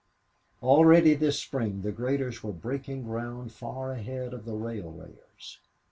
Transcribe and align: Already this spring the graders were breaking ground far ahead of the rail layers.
Already 0.63 1.13
this 1.13 1.37
spring 1.37 1.83
the 1.83 1.91
graders 1.91 2.41
were 2.41 2.51
breaking 2.51 3.03
ground 3.03 3.51
far 3.51 3.91
ahead 3.91 4.33
of 4.33 4.45
the 4.45 4.55
rail 4.55 4.91
layers. 4.91 5.59